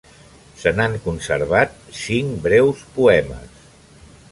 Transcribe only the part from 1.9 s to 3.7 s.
cinc breus poemes.